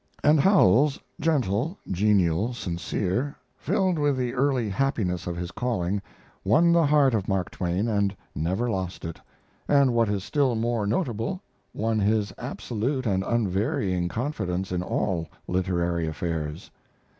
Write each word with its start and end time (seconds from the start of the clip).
And 0.23 0.39
Howells 0.39 0.99
gentle, 1.19 1.77
genial, 1.87 2.55
sincere 2.55 3.35
filled 3.55 3.99
with 3.99 4.17
the 4.17 4.33
early 4.33 4.67
happiness 4.67 5.27
of 5.27 5.37
his 5.37 5.51
calling, 5.51 6.01
won 6.43 6.71
the 6.71 6.87
heart 6.87 7.13
of 7.13 7.27
Mark 7.27 7.51
Twain 7.51 7.87
and 7.87 8.15
never 8.33 8.67
lost 8.67 9.05
it, 9.05 9.21
and, 9.67 9.93
what 9.93 10.09
is 10.09 10.23
still 10.23 10.55
more 10.55 10.87
notable, 10.87 11.39
won 11.71 11.99
his 11.99 12.33
absolute 12.39 13.05
and 13.05 13.23
unvarying 13.23 14.07
confidence 14.07 14.71
in 14.71 14.81
all 14.81 15.29
literary 15.47 16.07
affairs. 16.07 16.71